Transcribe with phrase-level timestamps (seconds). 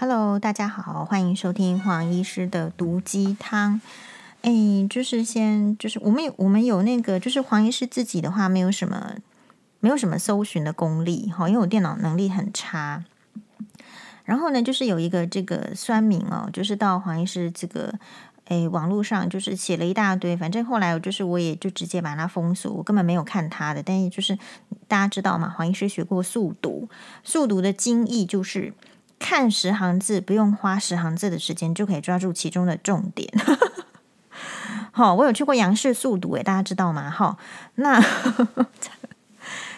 [0.00, 3.82] Hello，大家好，欢迎收听黄医师的毒鸡汤。
[4.40, 4.50] 哎，
[4.88, 9.16] 就是先，就是我们有我们有那个，就是黄医师自己的话，没有什么，
[9.78, 13.04] 没有什么搜寻的功力哈，因为我电脑能力很差。
[14.24, 17.92] 然后呢，就是有一个这个酸民哦，就是到黄医师这个
[18.46, 23.82] 哎网络上，就是写了一大堆，反正后来我就是我也就直接把它封锁，我根本没有看他的。
[23.82, 24.38] 但是就是
[24.88, 25.50] 大家知道嘛？
[25.50, 26.88] 黄医师学过速读，
[27.22, 28.72] 速读的精义就是。
[29.20, 33.32] 看十行字，不用花十行字的时间就可以抓住其中的重点。
[34.90, 37.08] 好，我有去过杨氏速读，诶，大家知道吗？
[37.08, 37.36] 哈，
[37.76, 38.02] 那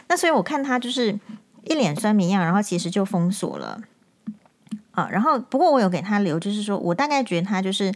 [0.08, 1.18] 那所以我看他就是
[1.64, 3.82] 一脸酸民样，然后其实就封锁了
[4.92, 5.08] 啊。
[5.10, 7.92] 然后不过我有给他留，就是说我大概觉得他就是，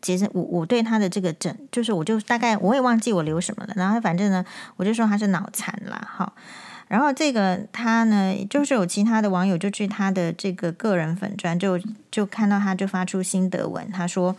[0.00, 3.74] 其实我我对他的这个整，就是我就大概我也忘记我留什么了。
[3.76, 4.44] 然后反正呢，
[4.76, 6.32] 我就说他是脑残啦，好。
[6.86, 11.80] 然后这个他呢，就是有其他的网友就去他的这个个人粉专，就
[12.10, 14.36] 就看到他就发出心得文，他说：“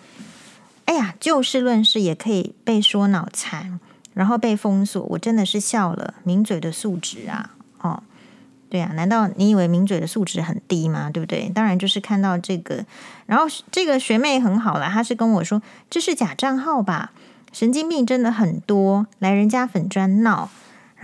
[0.86, 3.80] 哎呀，就事论事也可以被说脑残，
[4.14, 6.14] 然后被封锁，我真的是笑了。
[6.24, 8.04] 名嘴的素质啊，哦，
[8.70, 11.10] 对啊，难道你以为名嘴的素质很低吗？
[11.10, 11.50] 对不对？
[11.50, 12.86] 当然就是看到这个，
[13.26, 17.12] 然后这个学妹很好了，她是跟我说这是假账号吧，
[17.52, 20.50] 神经病真的很多，来人家粉专闹。”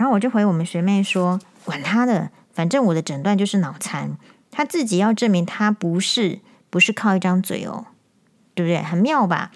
[0.02, 4.18] 然后我就回我们学妹说：“管他的，反正我的诊断就是脑残。
[4.50, 7.86] 他自己要证明他不是，不是靠一张嘴哦，
[8.52, 8.82] 对不对？
[8.82, 9.52] 很妙吧？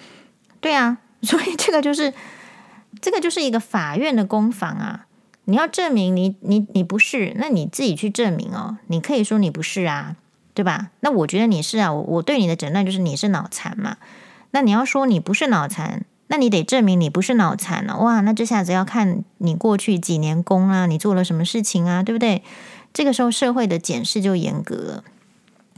[0.61, 2.15] 对啊， 所以这个就是
[3.01, 5.07] 这个就是一个法院的攻防啊。
[5.47, 8.79] 你要证明你你你不是，那你自己去证明哦。
[8.87, 10.15] 你可以说你不是啊，
[10.55, 10.91] 对吧？
[11.01, 13.97] 那我觉得你是啊，我我对你的诊断就是你是脑残嘛。
[14.53, 18.21] 那你要说你不是脑残。”那你得证明你不是脑残了，哇！
[18.21, 22.43] 那这下子要看你过去几年功啊，你做了什么事情啊，对不对？
[22.93, 25.05] 这个时候社会的检视就严格了。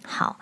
[0.05, 0.39] 好，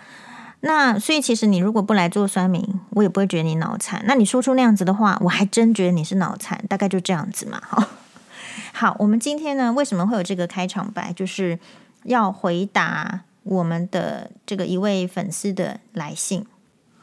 [0.60, 4.04] 那所以其实你如果不来做酸民，我也不会觉得你脑残。
[4.06, 6.62] 那你说出那样子的话，我还真觉得你是脑残。
[6.68, 7.60] 大概就这样子嘛。
[7.66, 7.82] 好，
[8.72, 11.12] 好，我们今天呢，为什么会有这个开场白？
[11.12, 11.58] 就是
[12.04, 16.46] 要回答我们的这个一位粉丝的来信。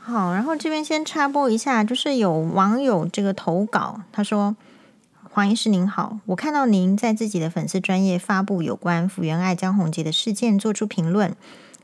[0.05, 4.53] 好，然后这边先插播一下，就是有网友这个投稿，他说
[5.31, 11.33] ：“黄医师您好，我看到您在自己的粉丝专业发布有关福原爱江宏杰的事件，做出评论。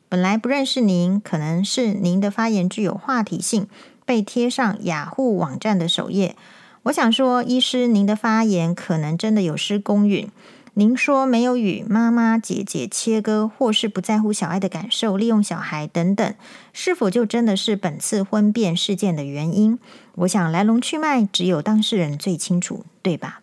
[0.10, 3.70] 本来不认识您，可能是您的发言具有话题性，
[4.06, 6.36] 被贴上雅虎网站的首页。
[6.84, 10.30] 我想说，医师您的发言可能真的有失公允。”
[10.80, 16.34] 您说没有与妈妈、姐姐切割，或是不在乎小爱的感受，利用小孩等等，
[16.72, 19.78] 是否就真的是本次婚变事件的原因？
[20.16, 23.42] 我想来龙去脉只有当事人最清楚，对吧？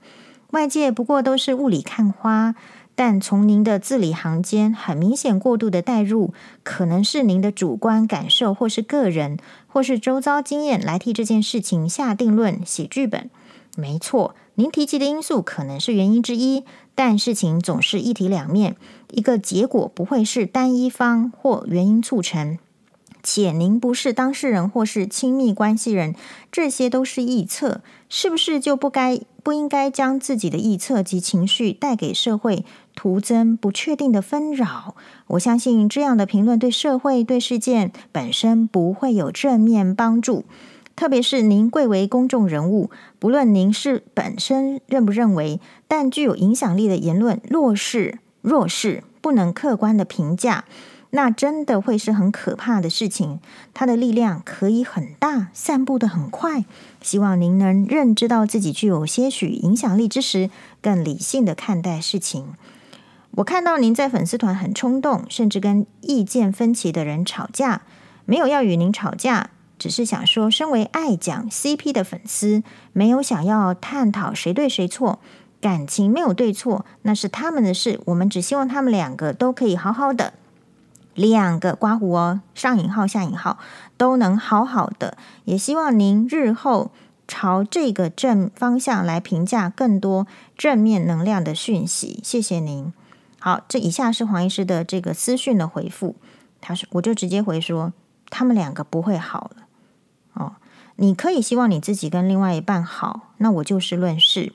[0.53, 2.55] 外界不过都是雾里看花，
[2.95, 6.33] 但从您的字里行间，很明显过度的带入，
[6.63, 9.37] 可能是您的主观感受，或是个人，
[9.67, 13.29] 或是周遭经验来替这件事情下定论、写剧本。
[13.77, 16.65] 没错，您提及的因素可能是原因之一。
[16.97, 18.75] 但事情总是一体两面，
[19.13, 22.59] 一个结果不会是单一方或原因促成。
[23.23, 26.15] 且您不是当事人或是亲密关系人，
[26.53, 32.65] 这些都是臆测，是不是就不该不应该将自己的臆测及情绪带给社会，
[32.95, 34.95] 徒增不确定的纷扰？
[35.27, 40.45] 我相信这样的评论对社会对事件本身不会有正面帮助。
[40.97, 50.65] 特别是您贵为公众人物，不论您是本身认不认为，但具有影响力的言论，若是若是不能客观的评价，
[51.11, 53.41] 那真的会是很可怕的事情。
[53.75, 56.65] 它的力量可以很大，散布得很快。
[57.03, 60.49] 希望您能认知到自己具有些许影响力之时，
[60.81, 62.55] 更理性的看待事情。
[63.33, 67.83] 我看到您在粉丝团很冲动，甚至跟意见分歧的人吵架，
[68.25, 69.51] 没有要与您吵架。
[69.79, 75.19] 只是想说，身为爱讲 CP 的粉丝，没有想要探讨谁对谁错，
[75.61, 78.01] 感情没有对错，那是他们的事。
[78.07, 80.33] 我们只希望他们两个都可以好好的，
[81.15, 83.59] 两个刮胡哦，上引号下引号
[83.97, 85.19] 都能好好的。
[85.45, 86.91] 也希望您日后
[87.29, 90.27] 朝这个正方向来评价更多
[90.57, 92.21] 正面能量的讯息。
[92.23, 92.93] 谢谢您。
[93.39, 96.17] 好，这以下是黄医师的这个私讯的回复，
[96.63, 97.93] 他说我就直接回说，
[98.31, 99.66] 他们两个不会好了。
[100.37, 100.53] 哦，
[100.97, 104.53] 你可以希望你自己跟另外一半好，那我就事论事。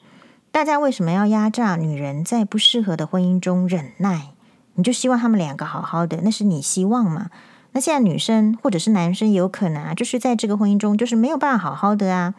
[0.51, 4.29] 大家为什么要压榨女人在不适合的婚姻中忍耐？
[4.75, 7.29] 你就希望他们两个好好的，那是你希望吗？
[7.73, 12.33] 那现在女生或者是男生有可能啊，就是在这个婚姻中就是没有办法好好的啊。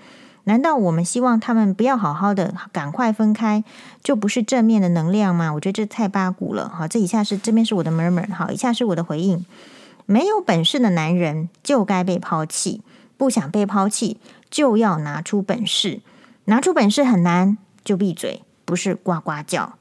[0.45, 3.63] 难道我们希望他们不要好好的，赶快分开，
[4.03, 5.55] 就不是正面的能量吗？
[5.55, 6.69] 我觉得这太八股了。
[6.69, 9.47] 好，这以下是这边是我的 murmur，好，以下是我的回应。
[10.05, 12.83] 没有本事的男人就该被抛弃，
[13.23, 14.19] 不想被抛弃
[14.51, 16.01] 就要拿出本事，
[16.47, 19.79] 拿出本事很难，就闭嘴，不是呱呱叫。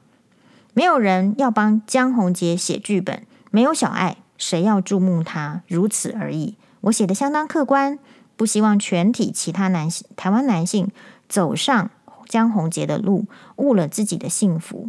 [0.74, 5.62] 没有人要帮江宏杰写剧本，没有小爱，谁要注目他？
[5.66, 6.56] 如此而已。
[6.82, 7.98] 我写的相当客观，
[8.36, 10.92] 不希望全体其他男性、台湾男性
[11.28, 11.90] 走上
[12.28, 14.88] 江宏杰的路，误了自己的幸福。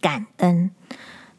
[0.00, 0.72] 感恩。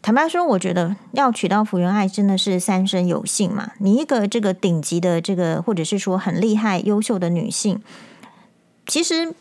[0.01, 3.71] 坦白说，我觉得要娶到福原爱真的是三生有幸嘛。
[3.77, 7.81] 你一个这个顶级的这个，或者是说很厉害、优秀的女性，
[8.87, 9.35] 其实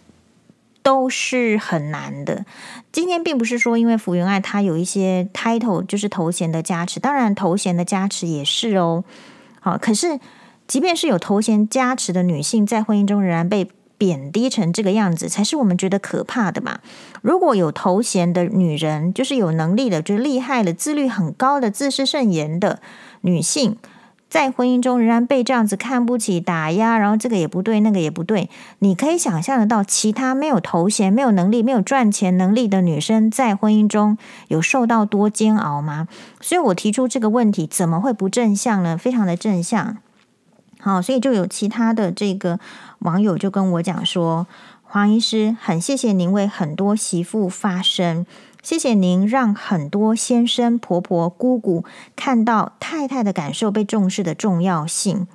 [0.83, 2.45] 都是很难的。
[2.93, 9.03] 今天并不是说因为福原爱她有一些 title，就是头衔的加持，当然头衔的加持也是哦。
[9.61, 10.21] 好，可是
[10.67, 16.79] 即便是有头衔加持的女性，在婚姻中仍然被贬低成这个样子，才是我们觉得可怕的嘛。
[17.21, 22.81] 如果有头衔的女人，就是有能力的，就是厉害的，自律很高的，自视甚严的
[23.21, 23.77] 女性，
[24.31, 28.49] 在婚姻中仍然被这样子看不起、打压，然后这个也不对，那个也不对，
[28.79, 34.17] 你可以想象得到，其他没有头衔、没有能力、没有赚钱能力的女生，在婚姻中
[34.49, 36.09] 有受到多煎熬吗？
[36.41, 38.97] 所以我提出这个问题，怎么会不正向呢？
[38.97, 39.99] 非常的正向。
[40.83, 42.59] 好，所以就有其他的这个
[43.01, 44.47] 网友就跟我讲说，
[44.83, 48.27] 黄医师很谢谢您为很多媳妇发声，
[48.63, 55.27] 谢谢您让很多先生、婆婆、姑姑看到太太的感受被重视的重要性。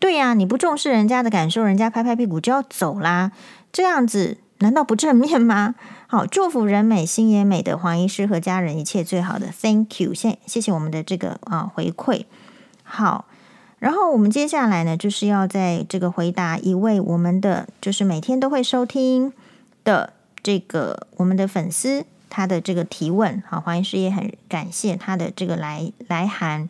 [0.00, 3.30] 对呀，你不重视人家的感受，人家拍拍屁股就要走啦，
[3.72, 5.76] 这样子难道不正面吗？
[6.08, 12.24] 好，祝福人美心也美的黄医师和家人一切最好的，Thank you，谢谢谢我们的这个啊回馈，
[12.82, 13.26] 好。
[13.82, 19.32] 然后我们接下来呢，就是要在这个回答一位我们的，就是每天都会收听
[19.82, 23.42] 的这个我们的粉丝他的这个提问。
[23.44, 26.68] 好，黄医师也很感谢他的这个来来函。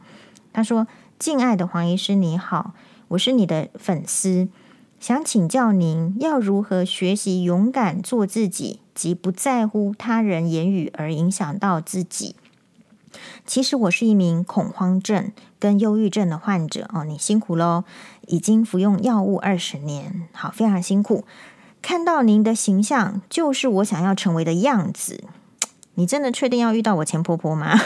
[0.54, 0.86] 他说
[1.20, 2.72] ：“敬爱的黄医师你好，
[3.08, 4.48] 我是你的粉丝，
[4.98, 12.36] 想请教您要如何学习勇敢做自己，及不在乎他人言语而影响到自己。”
[13.44, 15.30] 其实我是一名恐慌症
[15.62, 17.84] 跟忧郁症的患者哦，你辛苦喽，
[18.26, 21.24] 已经服用药物二十年，好，非常辛苦。
[21.80, 25.22] 看到您的形象就是我想要成为的样子，
[25.94, 27.78] 你真的确定要遇到我前婆婆吗？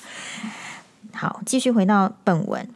[1.14, 2.68] 好，继续回到本文，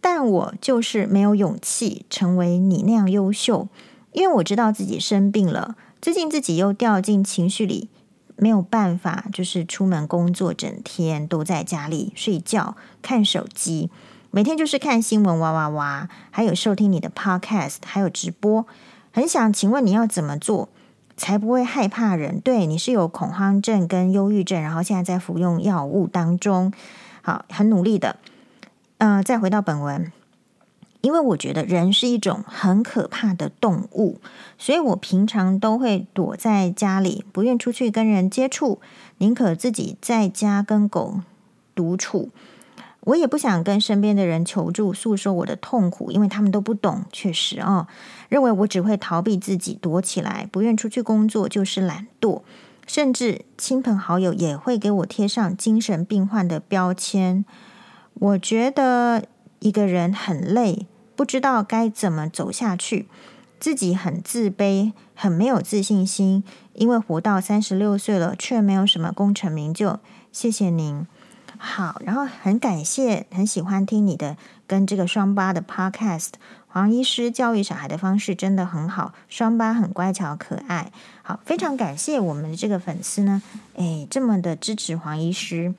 [0.00, 3.68] 但我就是没有勇气成为你那样优秀，
[4.10, 7.88] 因为我知道自己生病了，最近自己又掉进情绪里。
[8.36, 13.90] 没有办法，就是出门工作，整天都在家里睡觉、看手机，
[14.30, 18.66] 每天就是看新闻，哇哇哇，还有收听你的 podcast，还有直播。
[19.12, 20.68] 很想请问你要怎么做，
[21.16, 22.38] 才不会害怕人？
[22.40, 26.72] 对，你是有恐慌症跟忧郁症，然后现在在服用药物当中，
[27.22, 28.16] 好，很努力的。
[28.98, 30.12] 嗯、再回到本文。
[31.06, 34.18] 因为我觉得人是一种很可怕的动物，
[34.58, 38.80] 所以我平常都会躲在家里，不愿出去跟人接触，
[39.18, 41.20] 宁可自己在家跟狗
[41.76, 42.30] 独处。
[43.02, 47.04] 我也不想跟身边的人求助，诉说我的痛苦，因为他们都不懂。
[47.12, 47.86] 确实哦，
[48.28, 52.42] 认为我只会逃避自己，躲起来，不愿出去工作就是懒惰，
[52.84, 57.44] 甚至亲朋好友也会给我贴上精神病患的标签。
[58.14, 59.22] 我觉得
[59.60, 60.88] 一个人很累。
[61.16, 63.08] 不知道该怎么走下去，
[63.58, 69.98] 自己很自卑，很没有自信心，因为活到三十六岁了，却没有什么功成名就。
[70.30, 71.06] 谢谢您，
[71.56, 74.36] 好，然后很感谢，很喜欢听你的
[74.66, 76.32] 跟这个双八的 podcast。
[76.68, 80.92] 黄医师教育小孩的方式真的很好，双八很乖巧可爱。
[81.22, 83.40] 好，非常感谢我们的这个粉丝呢，
[83.76, 85.72] 诶，这么的支持黄医师。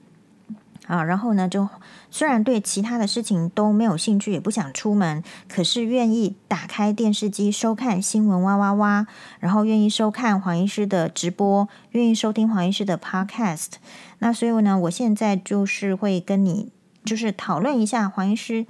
[0.88, 1.68] 啊，然后呢，就
[2.10, 9.08] 虽然对其他的事情都没有兴趣，也不想出门，可是愿意打开电视机收看新闻哇哇哇，
[9.40, 13.74] 然后愿意收看黄医师的直播，愿意收听黄医师的 podcast。
[14.20, 16.72] 那所以呢，我现在就是会跟你
[17.06, 18.66] 就是讨论一下黄医师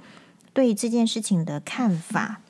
[0.52, 2.40] 对这件事情的看法。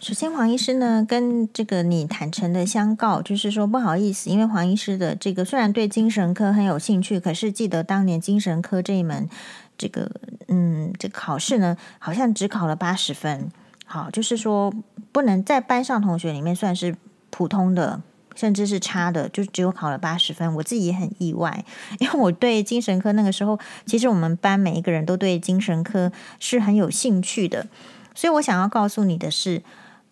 [0.00, 9.28] 首先，黄医师呢跟这个你坦诚的相告，就是说不好意思，因为黄医师的这个虽然对精神科很有兴趣，可是记得当年精神科这一门
[9.76, 10.10] 这个
[10.48, 13.50] 嗯这考试呢，好像只考了八十分。
[13.84, 14.72] 好，就是说
[15.12, 16.96] 不能在班上同学里面算是
[17.28, 18.00] 普通的，
[18.34, 20.54] 甚至是差的，就只有考了八十分。
[20.54, 21.62] 我自己也很意外，
[22.00, 27.66] 因为我对精神科那个时候，其实我们班每一个人都对精神科是很有兴趣的，
[28.14, 29.62] 所以我想要告诉你的是。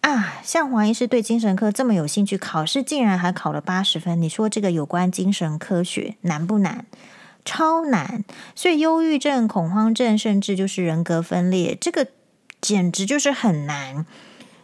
[0.08, 4.22] 啊，像黄医师对精神科这么有兴趣，考试竟然还考了八十分。
[4.22, 6.86] 你说这个有关精神科学难不难？
[7.44, 8.24] 超难。
[8.54, 12.06] 所以忧郁症、恐慌症，甚至就是人格分裂，这个
[12.62, 14.06] 简直就是很难。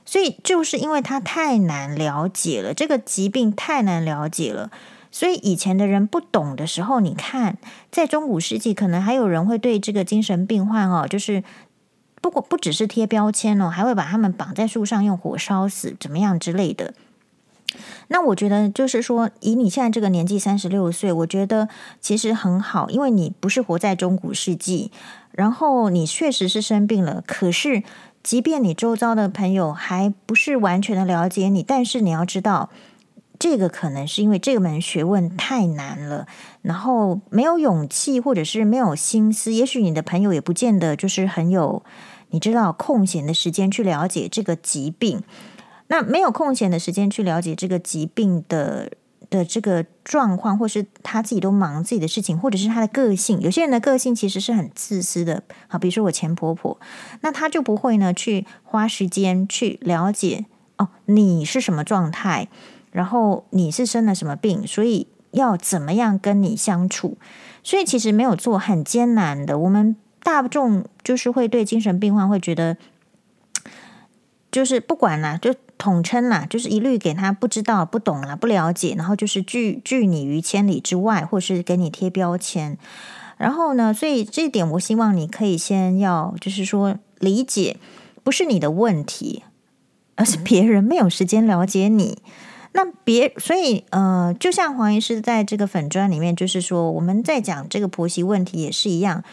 [0.06, 4.70] 所以就是因为它太难了解了，这个疾病太难了解了，
[5.10, 7.58] 所以以前的人不懂的时候，你看，
[7.90, 11.42] 在中古世纪，可能还有人会对这个精神病患哦，就是
[12.24, 16.94] 不过不只是贴标签哦，还会把他们绑在树上用火烧死，怎么样之类的。
[18.08, 21.68] 那我觉得就是说，以你现在这个年纪三十六岁，我觉得
[22.00, 24.90] 其实很好，因为你不是活在中古世纪，
[25.32, 27.82] 然后你确实是生病了，可是。
[28.22, 32.70] 即便你周遭的朋友还不是完全的了解你，但是你要知道，
[33.38, 36.26] 这个可能是因为这门学问太难了，
[36.62, 39.52] 然后没有勇气，或者是没有心思。
[39.52, 41.82] 也许你的朋友也不见得就是很有，
[42.34, 45.22] 你知道空闲的时间去了解这个疾病。
[45.86, 48.90] 那没有空闲的时间去了解这个疾病的。
[49.30, 55.42] 的这个状况，或是他自己都忙自己的事情，或者是他的个性，有些人的个性其实是很自私的。
[55.66, 56.78] 好，比如说我前婆婆，
[57.22, 60.44] 那他就不会呢去花时间去了解
[60.76, 62.48] 哦，你是什么状态，
[62.92, 67.16] 然后你是生了什么病，所以要怎么样跟你相处。
[67.64, 69.58] 所以其实没有做很艰难的。
[69.58, 72.76] 我们大众就是会对精神病患会觉得，
[74.50, 75.54] 就是不管啦，就。
[75.76, 82.78] 统称啦，就是一律给他不知道、不懂啦、不了解，然后就是拒拒你于千里之外，或是给你贴标签。
[83.36, 87.76] 然后呢，所以这一点我希望你可以先要，就是说理解，
[88.22, 89.42] 不是你的问题，
[90.14, 92.18] 而是别人没有时间了解你。
[92.72, 99.24] 那别，所以呃，就像黄医师在这个粉砖里面，就是说我们在讲这个婆媳问题也是一样。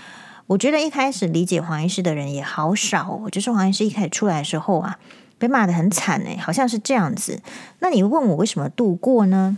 [0.52, 5.00] 我觉得一开始理解黄医师的人也好少哦，就是黄医师一开始出来的时候啊。
[5.40, 7.42] 被骂得很惨哎，好像是这样子。
[7.80, 9.58] 那你问我为什么度过呢？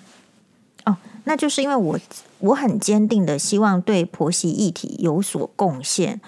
[0.86, 0.96] 哦，
[1.26, 2.00] 那就是因为我
[2.40, 6.22] 我很坚定的希望对婆媳议题有所贡献。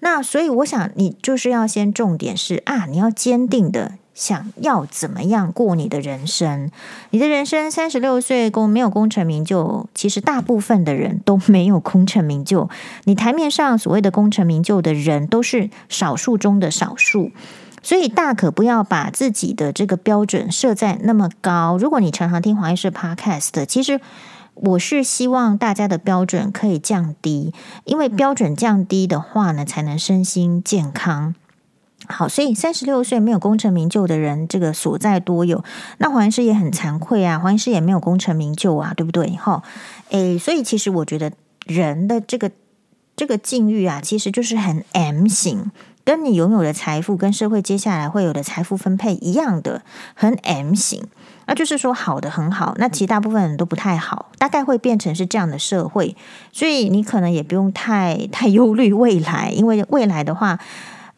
[0.00, 6.72] 那所以我想你就是要先重点是啊，你要坚定的想要怎么样过你的人生。
[7.10, 12.68] 你的人生三十六岁功没有功成名就，其实大部分的人都没有功成名就。
[13.04, 17.30] 你台面上所谓的功成名就的人，都是少数中的少数。
[17.80, 21.78] 所以大可不要把自己的这个标准设在那么高。
[21.78, 24.00] 如果你常常听黄医师 Podcast，其实
[24.54, 31.36] 我是希望大家的标准可以降低，因为标准降低的话呢，才能身心健康。
[32.08, 35.62] 好，所以三十六岁没有功成名就的人，这个所在多有。
[35.98, 39.28] 那黄医师也很惭愧啊，黄医师也没有功成名就啊，对不对？
[39.36, 39.62] 哈，
[40.10, 41.32] 诶，所以其实我觉得
[41.66, 42.50] 人的这个
[43.14, 45.70] 这个境遇啊，其实就是很 M 型。
[46.04, 49.82] 跟你拥有的财富跟社会接下来会有的财富分配一样的，
[50.14, 51.04] 很 M 型，
[51.44, 56.16] 那就是说好的很好，那其实大部分人都不太好，大概会变成是这样的社会，
[56.50, 60.58] 所以你可能也不用太太忧虑未来，因为未来的话，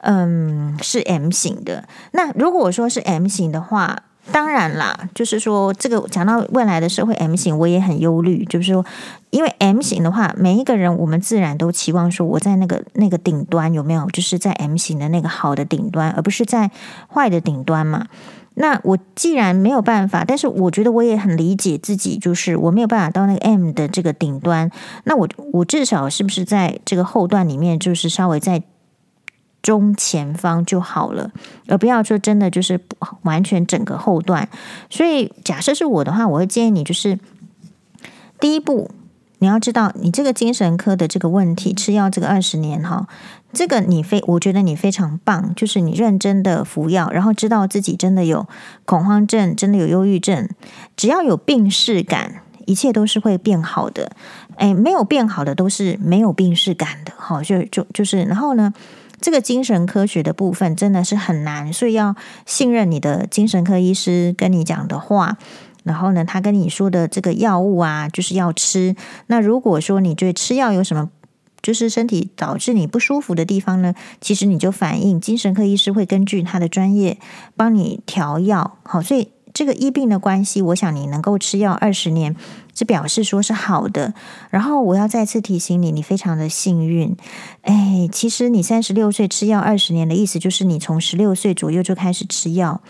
[0.03, 1.85] 嗯，是 M 型的。
[2.13, 4.03] 那如果说是 M 型的话，
[4.33, 8.85] 当然啦，就是说这个讲到未来的社会 M 型，我也很忧虑，就是说。
[9.31, 16.69] 因为 M 型的话，每一个人我们自然都期望说，我在那个那个顶端有没有，就是在 M 型的那个好的顶端，而不是在
[17.07, 18.09] 坏的顶端嘛。
[18.55, 24.69] 那我既然没有办法，但是我觉得我也很理解自己，就是我没有办法到那个 M 的这个顶端，
[25.05, 28.61] 那我我至少是不是在这个后段里面，就是稍微在
[29.63, 31.31] 中前方就好了，
[31.69, 32.81] 而不要说真的就是
[33.23, 34.49] 完全整个后段。
[34.89, 37.19] 所以假设是我的话，我会建议你就是
[38.39, 38.91] 第一步。
[39.43, 43.09] 你要知道，你这个精神科的这个问题，吃药这个二十年哈，
[43.55, 48.47] 这个你非我觉得你非常棒，就是你认真的服药，然后知道自己真的有
[48.85, 50.47] 恐慌症，真的有忧郁症，
[50.95, 54.13] 只要有病识感，一切都是会变好的。
[54.57, 58.75] 诶，没有变好的都是没有病识感的，哈，就就就是，然后呢，
[59.21, 65.37] 这个精神科学的部分真的是很难，所以要信任你的精神科医师跟你讲的话。
[65.83, 68.95] 然后呢，他跟你说的这个药物啊，就是要吃。
[69.29, 71.11] 那如果说你对吃药有什么，
[71.63, 77.19] 就是身体导致你不舒服的地方呢，其实你就反映精神科医师会根据他的专业
[77.57, 78.77] 帮你调药。
[78.83, 79.29] 好，所以
[79.61, 82.35] 这个医病的关系，我想你能够吃药二十年，
[82.73, 84.15] 这表示说是好的。
[84.49, 87.15] 然后我要再次提醒你，你非常的幸运。
[87.61, 92.81] 哎，其实你三十六岁吃药二十年的意思，就是你从十六岁左右就开始吃药。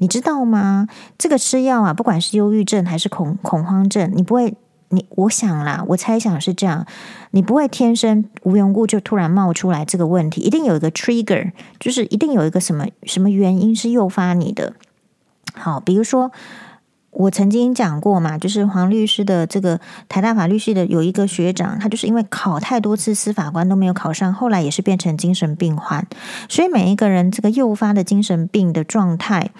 [0.00, 0.86] 你知道吗？
[1.16, 4.54] 这个吃药啊，不管是忧郁症还是恐恐慌症，你不会，
[4.90, 6.84] 你我想啦，我猜想是这样，
[7.30, 14.74] 你不会天生无缘故就突然冒出来这个问题，一定有一个 trigger，就是一定有一个什么什么原因是诱发你的。
[15.58, 16.30] 好，比如说。
[17.10, 26.06] 我曾经讲过嘛，就是黄律师的这个台大法律系的有一个学长，他就是因为考太多次司法官都没有考上，后来也是变成精神病患。
[26.48, 29.50] 所以每一个人这个诱发的精神病的状态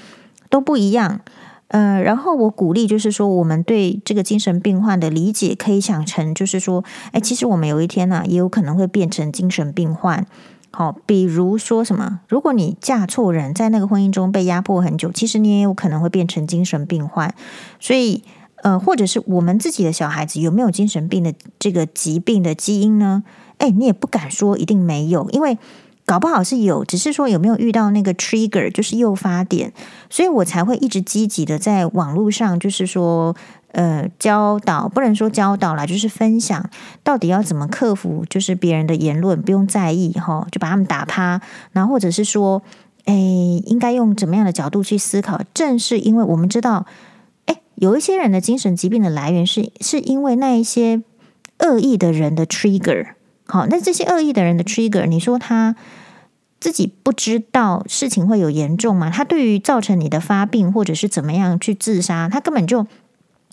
[0.51, 1.21] 都不一样。
[1.69, 10.25] 呃，然后我鼓励就是说，我们对这个精神病患的理解可以想成就是说，哎，其实我们有一天呢、也有可能会变成精神病患。
[10.71, 12.21] 好，比如说什么？
[12.29, 17.35] 如果你嫁错人，在那个婚姻中被压迫很久，其实你也有可能会变成精神病患。
[17.81, 18.23] 所以，
[18.63, 23.25] 呃，或者是我们自己的小孩子有没有精神病的这个疾病的基因呢？
[23.59, 25.57] 诶，你也不敢说一定没有，因为
[26.05, 29.73] 搞不好是有，只是说有没有遇到那个 trigger，就是诱发点。
[30.11, 33.35] 所以我才会一直积极的在网络上，就是说。
[33.73, 36.71] 呃，教导不能说教导啦，就是分享
[37.05, 41.41] 到底要怎么克服，就是别人的言论不用在意哈，就把他们打趴，
[41.73, 42.63] 然后或者是说，
[43.05, 45.43] 哎，应该用怎么样的角度去思考？
[45.53, 46.87] 正是因为我们知道，
[47.45, 51.03] 哎，有一些人的精神疾病的来源是是因为那一些
[51.59, 53.09] 恶意的人的 trigger，
[53.47, 55.77] 好，那这些恶意的人的 trigger，你说他
[56.59, 59.11] 自己不知道事情会有严重吗？
[59.11, 62.87] 他对于造成你的发病或者是怎么样去自杀，他根本就。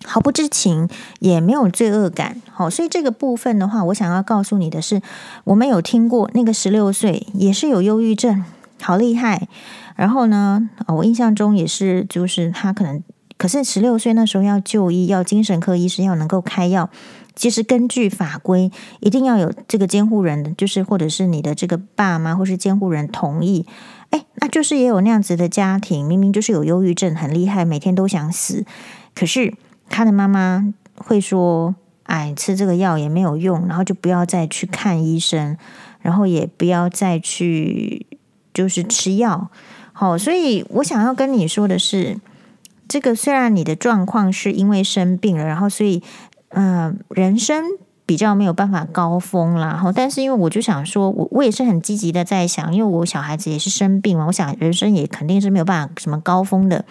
[0.04, 0.88] 毫不知情，
[1.20, 5.02] 也没有罪恶感，好，所以这个部分的话，我想要告诉你的是，
[5.46, 8.44] 我们有听过那个十六岁也是有忧郁症，
[8.82, 9.48] 好厉害。
[9.96, 13.02] 然后呢，我印象中也是，就是他可能，
[13.38, 16.90] 可是十六岁那时候要就医，要精神科医师要能够开药，
[17.34, 23.66] 其实根据法规，一定要有这个监护人的，就是或者是你的这个爸妈或是监护人同意。
[24.12, 28.66] 哎，那就是也有那样子的家庭，明明就是有忧郁症，很厉害，每天都想死，
[29.16, 29.56] 可是。
[29.90, 35.58] 他的妈妈会说：“哎，吃这个药也没有用，然后就不要再去看医生，
[36.02, 38.06] 然后也不要再去
[38.54, 39.50] 就是吃药。”
[39.94, 42.20] 好，所以我想要跟你说的是，
[42.88, 46.04] 这个虽然你的状况是因为生病了，然后所以
[46.50, 47.64] 嗯、人生
[48.06, 49.68] 比较没有办法高峰啦。
[49.68, 56.86] 然后，但是因为我就想说，我我也是很积极的在想，因为我小孩子也是生病嘛，我想人生也肯定是没有办法什么高峰的，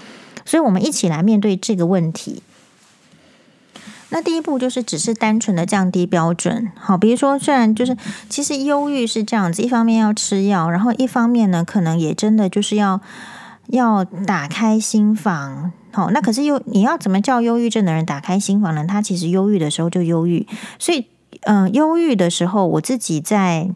[0.45, 2.43] 所以我们一起来面对这个问题。
[4.15, 7.97] 那第一步就是只是单纯的降低标准，好，比如说虽然就是
[8.29, 13.01] 其实忧郁是这样子，一方面要吃药，然后一方面呢，可能也真的就是要
[13.67, 18.85] 要打开心房，好，那可是又你要怎么叫忧郁症的人打开心房呢？
[18.87, 20.47] 他其实忧郁的时候就忧郁，
[20.79, 21.09] 所以
[21.41, 23.69] 嗯，忧郁的时候，我自己在，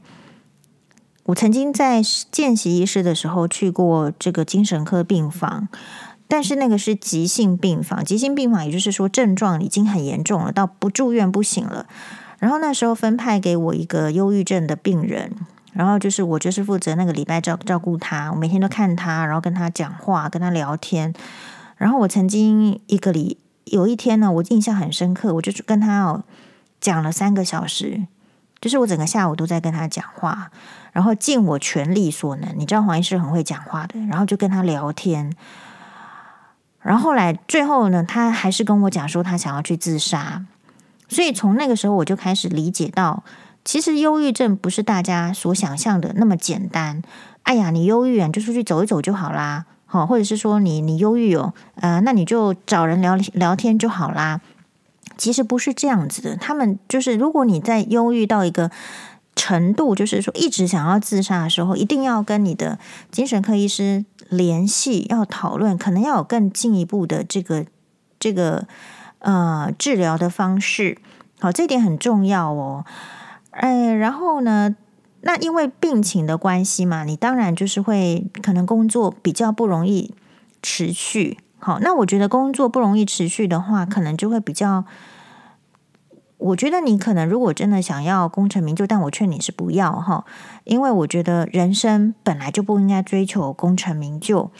[1.24, 5.66] 我曾经在见习医师的时候去过这个精神科病房。
[6.28, 11.86] 但是那个是急性病房，急性病房也就是说症状已经很严重了，到不住院不行了。
[12.38, 15.32] 然后那时候分派给我一个忧郁症的病人，
[15.72, 21.12] 然后就是我就是负责那个礼拜照照顾他，我每天都看他，然后跟他讲话，跟他聊天。
[21.76, 26.22] 然后我曾经一个礼有一天呢，我印象很深刻，我就跟他哦
[26.80, 28.06] 讲了三个小时，
[28.60, 30.50] 就是我整个下午都在跟他讲话，
[30.92, 32.54] 然后尽我全力所能。
[32.56, 35.34] 你知道黄医师很会讲话的，然后就跟他聊天。
[36.80, 40.44] 然后后来最后呢，他还是跟我讲说他想要去自杀，
[41.08, 43.24] 所以从那个时候我就开始理解到，
[43.64, 47.02] 其实忧郁症不是大家所想象的那么简单。
[47.42, 54.40] 哎呀，你忧郁啊，就出去走一走就好啦，好，或者是说你你忧郁哦，呃，那你就找人聊聊天就好啦。
[55.16, 58.70] 其实不是这样子的，他们就是如果你在忧郁到一个
[59.34, 62.78] 程度，就是说一直想要自杀的时候，一定要跟你的
[63.10, 64.04] 精神科医师。
[64.28, 67.66] 联系要讨论，可能要有更进一步的这个
[68.18, 68.66] 这个
[69.20, 70.98] 呃治疗的方式，
[71.40, 72.84] 好，这点很重要哦。
[73.50, 74.76] 哎，然后呢，
[75.22, 80.14] 那因为病情的关系嘛，你当然就是会可能工作比较不容易
[80.62, 81.38] 持续。
[81.58, 84.84] 好，那我觉得工作不容易持续的话，可能就会比较。
[86.38, 90.24] 我觉得你可能如果真的想要功成名就，但我劝你是不要哈，
[90.64, 94.50] 因为我觉得人生本来就不应该追求功成名就。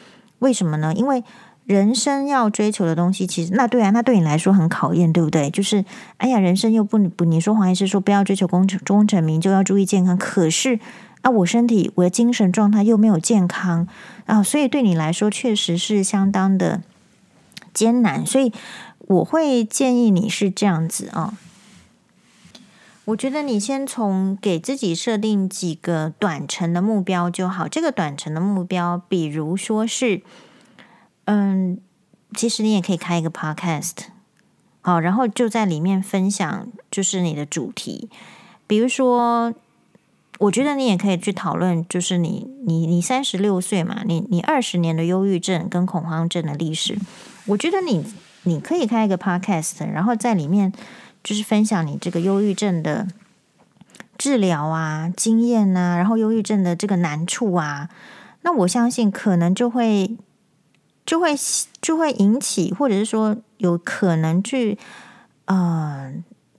[0.41, 0.93] 为什么呢？
[0.95, 1.23] 因为
[1.65, 5.51] 人生要追求的东西，其实那对啊，那对你来说很考验，对不对？
[5.51, 5.85] 就是
[6.17, 10.17] 哎呀，人生又不不，你说黄医师说不要追求功成功成名就，要注意健康。
[10.19, 10.81] 可是
[11.23, 13.87] 啊，我身体我的精神状态又没有健康
[14.27, 16.83] 啊，所以对你来说确实是相当的
[17.73, 18.25] 艰难。
[18.25, 18.53] 所以
[18.99, 21.35] 我会建议你是这样子啊。
[23.09, 27.67] 我觉得你先从给自己设定几个短程的目标就好。
[27.67, 30.21] 这个短程的目标，比如说是，
[31.25, 31.79] 嗯，
[32.35, 33.95] 其实你也可以开一个 podcast，
[34.83, 38.11] 好，然后就在里面分享，就是你的主题。
[38.67, 39.55] 比如说，
[40.39, 46.99] 我觉得你也可以去讨论，就是你你你三十六岁嘛，你你二十年的忧郁症跟恐慌症的历史。
[47.47, 48.05] 我觉得你
[48.43, 50.71] 你可以开一个 podcast，然后在里面
[51.29, 53.07] 就是分享你这个忧郁症的
[54.17, 57.91] 治疗啊、经验啊，然后忧郁症的这个难处啊，
[58.41, 60.17] 那我相信可能就会
[61.05, 61.35] 就会
[61.83, 64.79] 就会引起，或者是说有可能去
[65.45, 66.15] 呃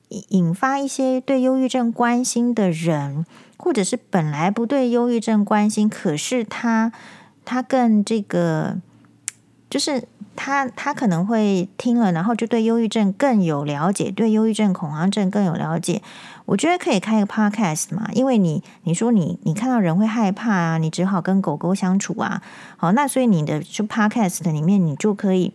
[0.10, 3.26] 引发一些对忧郁症关心的人，
[3.58, 6.92] 或者是本来不对忧郁症关心，可是他
[7.44, 8.78] 他更这个
[9.68, 10.08] 就是。
[10.42, 16.02] 他他可能会听了，然后就对忧郁症更有了解，对忧郁症、恐慌症更有了解。
[16.46, 22.42] 我觉得可以开一个 podcast 嘛，因为你你说你你看到人会害怕啊，你只好跟狗狗相处啊。
[22.78, 25.52] 好，那所以你的就 podcast 里面，你就可以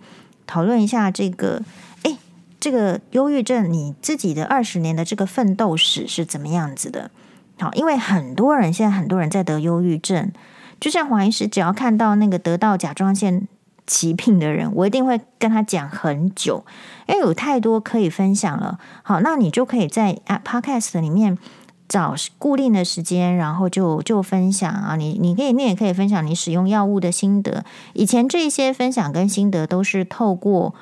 [0.46, 1.62] 讨论一下这个，
[2.02, 2.18] 诶，
[2.60, 7.10] 这个忧郁症你自己的二十年的这个奋斗史是怎么样子的？
[7.58, 10.30] 好，因为很多人现在很多人在得忧郁症，
[10.78, 13.48] 就像黄医师，只要看到那个得到甲状腺。
[13.86, 16.64] 疾病的人，我一定会跟他讲很久，
[17.06, 18.78] 因为有太多可以分享了。
[19.02, 21.38] 好，那你就可以在啊 Podcast 里面
[21.86, 24.96] 找固定的时间，然后就就分享啊。
[24.96, 27.64] 你你可以，你也可以分享你使用药物的心得。
[27.92, 30.74] 以前这些分享跟心得都是透过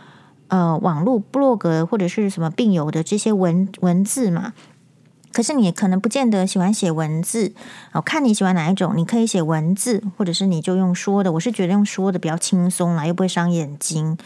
[0.49, 4.53] 呃网络部落格或者是什么病友的这些文文字嘛。
[5.33, 7.53] 可是你可能不见得喜欢写文字，
[7.92, 11.33] 哦，看你喜欢哪一种，你可以写文字，或者是你就用说的。
[11.33, 14.16] 我是觉得用说的比较轻松啦，又不会伤眼睛。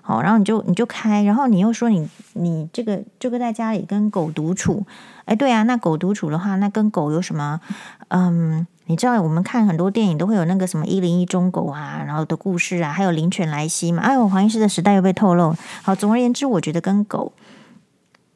[0.00, 4.84] 好，然后你就你就开，然后你又说你你这个这个在家里跟狗独处，
[5.26, 7.60] 哎，对啊，那狗独处的话，那跟狗有什么？
[8.08, 14.02] 嗯，你知道我们看很多电影都会有那个什么一零一忠狗啊，然后的故事啊，还有灵犬莱西嘛。
[14.02, 15.54] 哎呦，黄医师的时代又被透露。
[15.82, 17.32] 好，总而言之，我觉得跟狗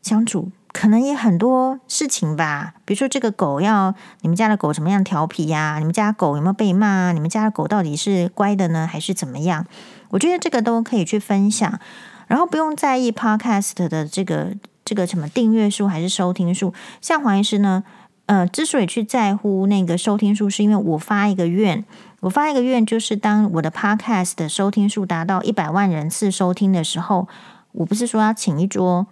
[0.03, 0.51] 相处。
[0.79, 5.77] 可能也很多事情吧，比如说这个狗要你们家的狗怎么样调皮呀？
[5.79, 6.87] 你们家狗有没有被骂？
[6.87, 9.65] 啊你们家的狗到底是乖的呢，还是怎么样？
[10.11, 11.81] 我觉得这个都可以去分享，
[12.27, 16.75] 然后不用在意 Podcast 的这个这个什么订阅数还是收听数。
[17.01, 17.83] 像黄医师呢，
[18.27, 21.83] 呃，之所以去在乎那个收听数，是因为我发一个愿，
[22.21, 27.27] 我发一个愿，就是当我的 Podcast 的收听数达到一百万人次收听的时候，
[27.73, 29.07] 我不是说要请一桌。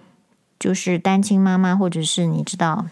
[0.64, 2.86] 就是单亲妈妈，或者是你知道，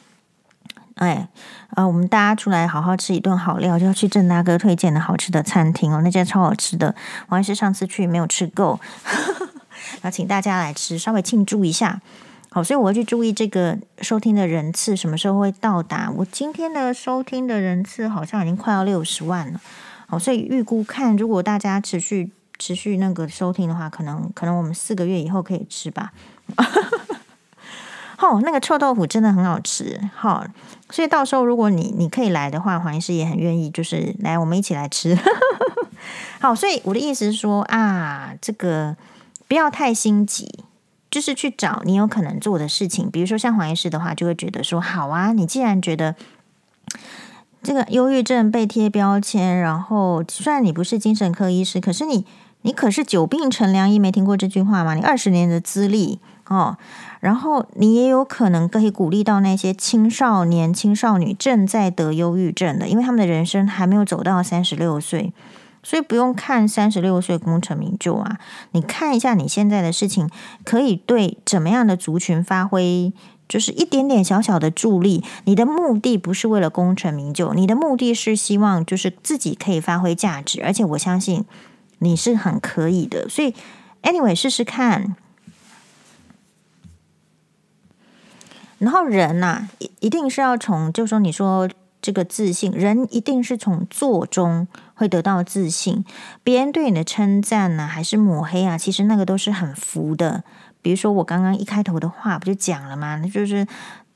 [0.97, 1.27] 哎，
[1.71, 6.95] 啊，我们大家出来好好吃一顿好料，就要去郑大哥推荐的好吃的餐厅哦，那家超好吃的，
[7.31, 8.79] 我还是上次去没有吃够，
[10.03, 12.03] 然后请大家来吃，稍微庆祝一下。
[12.51, 16.13] 好，所以我会去注意这个收听的人次什么时候会到达。
[16.15, 19.59] 我今天的收听的人次好像已经快要六十万了，
[20.09, 26.13] 好，所以预估看，如果大家持续持续那个收听的话，可能可能我们四个月以后可以吃吧。
[28.23, 30.47] 哦，那个臭豆腐真的很好吃，好，
[30.89, 35.19] 所以到时候如果你你可以来的话，黄医师也很愿意，就是来我们一起来吃。
[36.41, 38.97] 好，所以我的意思是说啊，这个
[39.49, 40.65] 不要太心急，
[41.11, 43.11] 就是去找你有可能做的事情。
[43.11, 46.15] 比如说像黄医师的话，就会觉得说，好啊，你既然觉得
[47.61, 52.25] 这个忧郁症被贴标签，然后虽然你不是精神科医师，可是你
[52.63, 54.95] 你可是久病成良医，没听过这句话吗？
[54.95, 56.77] 你二十年的资历哦。
[57.21, 65.33] 然后你也有可能可以鼓励到那些青少年、青少女正在得忧郁症的，因为他们的人生还没有走到三十六岁，
[65.83, 68.39] 所以不用看三十六岁功成名就啊。
[68.73, 70.29] 你看一下你现在的事情，
[70.65, 73.13] 可以对怎么样的族群发挥，
[73.49, 75.23] 就是一点点小小的助力。
[75.45, 81.45] 你的目的不是为了功成名就，你的目的是希望就是自己可以发挥价值，而且我相信
[82.01, 83.29] 你是很可以的。
[83.29, 83.55] 所以
[84.03, 85.15] ，anyway，试试看。
[88.83, 96.05] 然后人呐、啊，一一定是要从，就是说你说这个自信，人一定是从做中会得到自信。
[96.43, 98.77] 别人对你的称赞呢，还是抹黑啊？
[98.77, 100.43] 其实那个都是很浮的。
[100.83, 103.15] 比如说我刚刚一开头的话不就讲了吗？
[103.23, 103.65] 那就是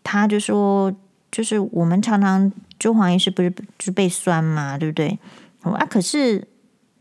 [0.03, 0.93] 他就说，
[1.31, 5.17] 就是我们常常就黄医师不是就被酸嘛，对不对？
[5.63, 6.49] 啊，可是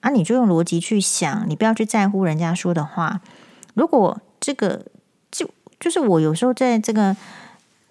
[0.01, 3.21] 啊，你就用逻辑去想，你不要去在乎人家说的话。
[3.73, 4.85] 如果这个
[5.31, 5.49] 就
[5.79, 7.17] 就是我有时候在这个。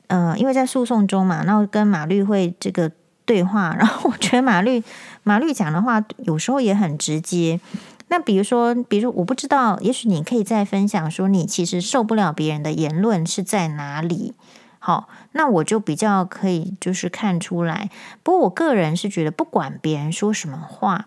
[0.08, 2.90] 嗯、呃，因为在诉讼中嘛，然后跟马律会这个
[3.24, 4.82] 对话， 然后我觉得马律
[5.22, 7.60] 马律讲的话有时候也很直接。
[8.08, 14.34] 那比如说，比如说，我不知道，也许你可以再分享说，你其实受不了别人的言论是在哪里？
[14.78, 17.88] 好，那我就比较可以就是看出来。
[18.22, 21.06] 不过我个人是觉得，不管别人说什么话，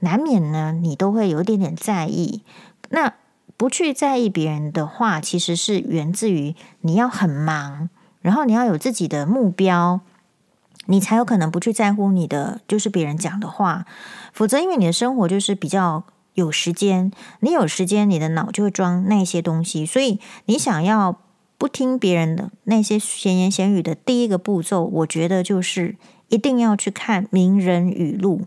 [0.00, 2.42] 难免呢你都会有一点点在意。
[2.88, 3.12] 那
[3.58, 7.90] 不去在意别人的话，其实是源自于你要很忙。
[8.28, 10.02] 然后你要有自己的目标，
[10.84, 13.86] 你才有可能不去在乎你的就是别人讲的话。
[14.34, 17.10] 否则，因为你的生活就是比较有时间，
[17.40, 19.86] 你有时间，你的脑就会装那些东西。
[19.86, 21.16] 所以你想要
[21.56, 25.96] 不听别人的那些闲言闲语的第一个步骤，我觉得就是
[26.28, 28.42] 一定要去看名人语录。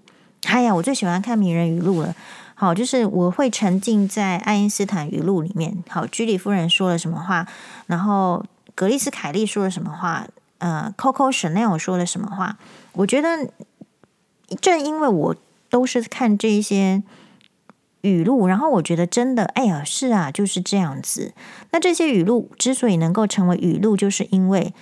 [0.46, 2.16] 哎呀，我最喜欢看名人语录了。
[2.54, 5.84] 好，就是我会沉浸在爱因斯坦语录里面。
[5.90, 7.48] 好，居里夫人说了什么话，
[7.88, 8.46] 然后
[8.82, 10.26] 格丽斯凯利说了什么话，
[10.58, 12.58] 呃，Coco Chanel 说了什么话。
[12.94, 13.48] 我觉得
[14.60, 15.36] 正因为我
[15.70, 17.04] 都是看这些
[18.02, 21.36] 语录，然后我觉得真的，哎呀，是啊，就是这样子。
[21.70, 24.74] 那这些语录之所以能够成为语录，就是因为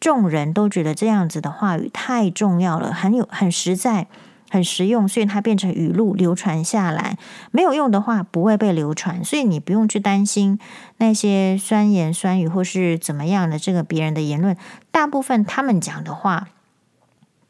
[0.00, 4.08] 众人都觉得这样子的话语太重要了，很有很实在。
[4.50, 7.18] 很实用，所以它变成语录流传下来。
[7.50, 10.58] 没有用的话不会被流传，所以你不用去担心
[10.98, 14.56] 那些酸言酸语或是怎么样的这个别人的言论。
[14.90, 16.48] 大部分他们讲的话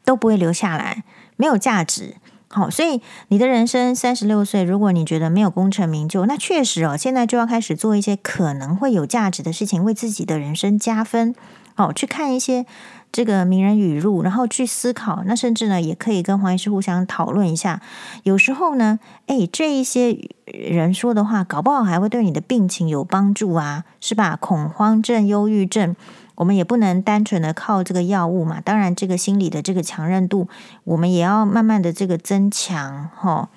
[0.03, 1.03] 都不会留下来，
[1.35, 2.15] 没有价值。
[2.49, 11.35] 好，所以你的人生三十六岁，如果你觉得没有功成名就，那确实哦，现在就要开始做一些可能会有价值的事情，为自己的人生加分。
[11.75, 12.65] 好，去看一些。
[13.11, 17.81] 这个名人语录，然后去思考，那甚至呢，也可以跟黄医师互相讨论一下。
[18.23, 20.15] 有时候呢，哎，这一些
[20.45, 24.37] 人说的话，搞不好还会对你的病情有帮助啊，是吧？
[24.39, 25.95] 恐慌症、忧郁症，
[26.35, 28.61] 我们也不能单纯的靠这个药物嘛。
[28.61, 30.47] 当然，这个心理的这个强韧度，
[30.83, 33.09] 我们也要慢慢的这个增强。
[33.15, 33.49] 哈，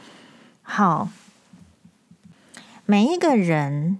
[0.63, 1.11] 好，
[2.87, 3.99] 每一个人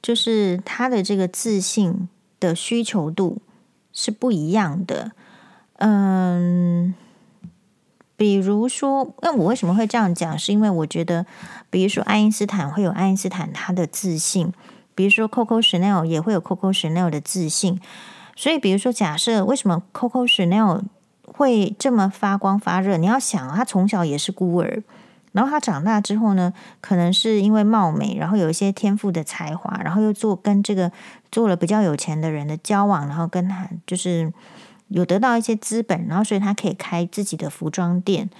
[0.00, 3.42] 就是他的这个自信的需求度。
[3.92, 5.12] 是不一样的，
[5.78, 6.94] 嗯，
[8.16, 10.38] 比如说，那我为什么会这样讲？
[10.38, 11.26] 是因为我觉得，
[11.70, 14.52] 比如说爱因斯坦会有爱因斯坦他的自信，
[14.94, 17.80] 比如说 Coco Chanel 也会有 Coco Chanel 的自信。
[18.34, 20.82] 所以，比如说，假设为什么 Coco Chanel
[21.26, 22.96] 会这么发光发热？
[22.96, 24.82] 你要想，他从小也是孤儿。
[25.32, 30.90] 然后他长大之后呢，可能是因为貌美，然后有一些天赋的才华，然后又做跟这个
[31.32, 34.32] 做了比较有钱的人的交往，然后跟他就是
[34.86, 38.30] 有得到一些资本，然后所以他可以开自己的服装店。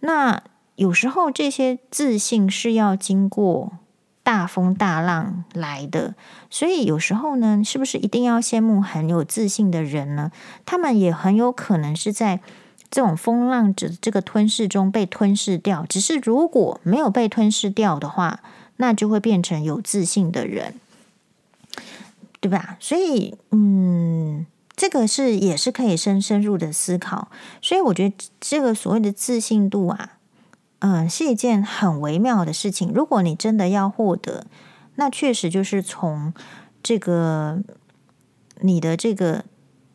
[0.00, 0.42] 那
[0.74, 3.72] 有时候这些自信是要经过
[4.22, 6.14] 大风大浪来的，
[6.50, 10.30] 所以有时候呢，是不是一定要羡慕很有自信的人呢？
[10.66, 12.40] 他们也很有可能是在。
[12.88, 18.38] 这种风浪者这个吞噬中被吞噬掉，只是如果没有被吞噬掉的话，
[18.76, 20.74] 那就会变成有自信的人，
[22.40, 22.76] 对吧？
[22.80, 27.28] 所以，嗯，这个是也是可以深深入的思考。
[27.60, 30.18] 所以，我觉得这个所谓的自信度啊，
[30.80, 32.92] 嗯，是一件很微妙的事情。
[32.94, 34.46] 如果你真的要获得，
[34.96, 36.32] 那确实就是从
[36.82, 37.62] 这个
[38.60, 39.44] 你的这个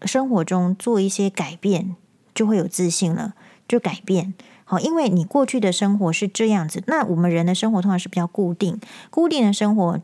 [0.04, 1.96] 生活中做一些改变。
[2.34, 3.34] 就会有自信了，
[3.68, 6.82] 就改变好，因为你过去的生活是这样子。
[6.88, 10.00] 那我们人的生活通常是比较固定，固定的生活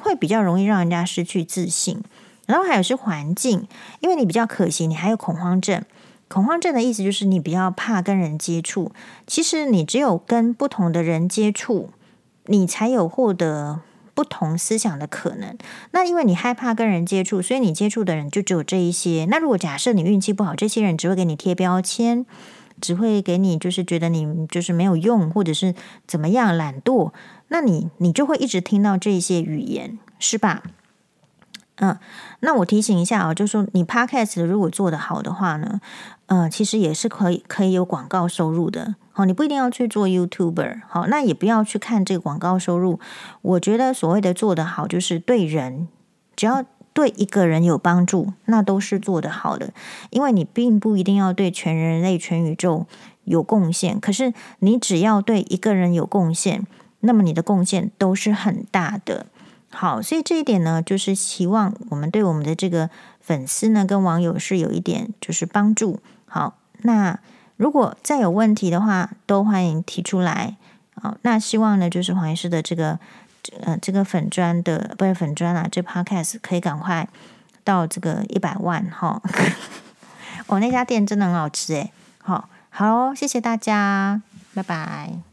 [0.00, 2.02] 会比较容易让人家失去自信。
[2.46, 3.66] 然后还有是环境，
[4.00, 5.82] 因为你比较可惜，你还有恐慌症。
[6.28, 8.92] 恐慌症的意思就是你比较怕跟人接触。
[9.26, 11.90] 其实你只有跟不同的人接触，
[12.46, 13.80] 你才有获得。
[14.14, 15.56] 不同思想的可能，
[15.92, 19.26] 那因为你害怕跟人接触，所以你接触的人就只有这一些。
[19.30, 22.26] 那如果假设你运气不好，这些人只会给你贴标签，
[22.82, 25.74] 只会给你就是觉得你就是没有用，或者是
[26.06, 27.12] 怎么样懒惰，
[27.48, 30.64] 那你你就会一直听到这些语言，是吧？
[31.76, 31.98] 嗯，
[32.40, 35.80] 那我提醒一下啊，就是说你 Podcast 如果做得好的话呢，
[36.26, 38.96] 呃，其实也是可以可以有广告收入的。
[39.12, 43.00] 好，你不一定要去做 YouTuber，好，那也不要去看这个广告收入。
[43.40, 45.88] 我觉得所谓的做得好，就是对人，
[46.36, 49.72] 只要对一个人有帮助，那都是做得好的。
[50.10, 52.86] 因为你并不一定要对全人类、全宇宙
[53.24, 56.66] 有贡献，可是你只要对一个人有贡献，
[57.00, 59.26] 那么你的贡献都是很大的。
[59.70, 66.00] 好，所以这一点呢，就是希望我们对我们的这个粉丝呢，跟网友是有一点就是帮助。
[66.26, 67.18] 好，那。
[67.58, 70.56] 如果再有问题的话，都欢迎提出来。
[71.00, 72.98] 好，那希望呢，就是黄医师的这个
[73.62, 77.08] 呃这个粉砖的不是粉砖啊，这 podcast 可以赶快
[77.64, 79.20] 到这个一百万哈。
[80.46, 81.92] 我、 那家店真的很好吃诶。
[82.22, 84.22] 好，好，谢谢大家，
[84.54, 85.31] 拜拜。